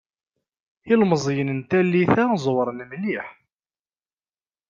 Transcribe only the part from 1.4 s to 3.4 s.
n tallit-a ẓewṛen mliḥ.